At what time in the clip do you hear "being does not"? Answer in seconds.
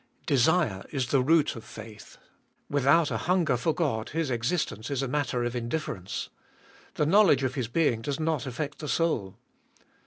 7.67-8.47